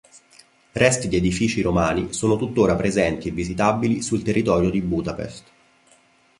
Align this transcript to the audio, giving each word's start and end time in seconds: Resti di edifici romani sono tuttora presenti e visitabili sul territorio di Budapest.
Resti 0.71 1.07
di 1.09 1.17
edifici 1.17 1.61
romani 1.61 2.11
sono 2.11 2.35
tuttora 2.35 2.75
presenti 2.75 3.27
e 3.27 3.31
visitabili 3.31 4.01
sul 4.01 4.23
territorio 4.23 4.71
di 4.71 4.81
Budapest. 4.81 5.45